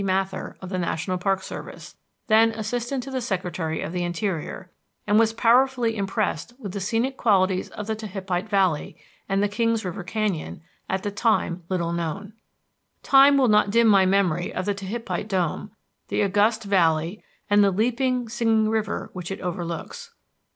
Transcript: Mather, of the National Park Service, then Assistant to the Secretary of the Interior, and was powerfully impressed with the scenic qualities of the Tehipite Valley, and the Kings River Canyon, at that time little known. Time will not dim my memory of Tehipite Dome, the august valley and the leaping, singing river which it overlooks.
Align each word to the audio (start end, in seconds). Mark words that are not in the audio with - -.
Mather, 0.03 0.57
of 0.63 0.69
the 0.69 0.79
National 0.79 1.19
Park 1.19 1.43
Service, 1.43 1.95
then 2.25 2.49
Assistant 2.53 3.03
to 3.03 3.11
the 3.11 3.21
Secretary 3.21 3.83
of 3.83 3.91
the 3.91 4.03
Interior, 4.03 4.71
and 5.05 5.19
was 5.19 5.31
powerfully 5.31 5.95
impressed 5.95 6.55
with 6.57 6.71
the 6.71 6.79
scenic 6.79 7.17
qualities 7.17 7.69
of 7.69 7.85
the 7.85 7.95
Tehipite 7.95 8.49
Valley, 8.49 8.97
and 9.29 9.43
the 9.43 9.47
Kings 9.47 9.85
River 9.85 10.03
Canyon, 10.03 10.63
at 10.89 11.03
that 11.03 11.15
time 11.17 11.61
little 11.69 11.93
known. 11.93 12.33
Time 13.03 13.37
will 13.37 13.47
not 13.47 13.69
dim 13.69 13.85
my 13.87 14.07
memory 14.07 14.51
of 14.51 14.65
Tehipite 14.65 15.27
Dome, 15.27 15.69
the 16.07 16.23
august 16.23 16.63
valley 16.63 17.23
and 17.47 17.63
the 17.63 17.69
leaping, 17.69 18.27
singing 18.27 18.69
river 18.69 19.11
which 19.13 19.29
it 19.29 19.39
overlooks. 19.41 20.15